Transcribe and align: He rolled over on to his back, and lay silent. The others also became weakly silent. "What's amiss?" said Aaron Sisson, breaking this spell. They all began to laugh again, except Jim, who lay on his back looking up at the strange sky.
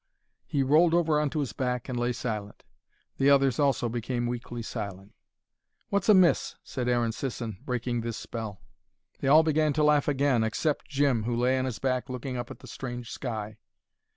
He 0.47 0.63
rolled 0.63 0.95
over 0.95 1.19
on 1.19 1.29
to 1.29 1.41
his 1.41 1.53
back, 1.53 1.87
and 1.87 1.95
lay 1.99 2.11
silent. 2.11 2.63
The 3.17 3.29
others 3.29 3.59
also 3.59 3.87
became 3.87 4.25
weakly 4.25 4.63
silent. 4.63 5.13
"What's 5.89 6.09
amiss?" 6.09 6.55
said 6.63 6.89
Aaron 6.89 7.11
Sisson, 7.11 7.59
breaking 7.63 8.01
this 8.01 8.17
spell. 8.17 8.63
They 9.19 9.27
all 9.27 9.43
began 9.43 9.73
to 9.73 9.83
laugh 9.83 10.07
again, 10.07 10.43
except 10.43 10.89
Jim, 10.89 11.25
who 11.25 11.35
lay 11.35 11.55
on 11.59 11.65
his 11.65 11.77
back 11.77 12.09
looking 12.09 12.35
up 12.35 12.49
at 12.49 12.61
the 12.61 12.67
strange 12.67 13.11
sky. 13.11 13.57